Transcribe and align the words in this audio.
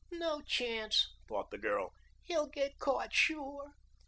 "No 0.09 0.41
chance," 0.41 1.13
thought 1.27 1.51
the 1.51 1.59
girl. 1.59 1.93
"He'll 2.23 2.47
get 2.47 2.79
caught 2.79 3.13
sure." 3.13 3.75